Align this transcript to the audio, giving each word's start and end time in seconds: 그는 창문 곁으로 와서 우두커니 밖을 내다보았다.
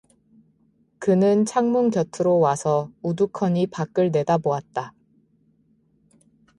그는 0.97 1.45
창문 1.45 1.91
곁으로 1.91 2.39
와서 2.39 2.91
우두커니 3.03 3.67
밖을 3.67 4.09
내다보았다. 4.09 4.95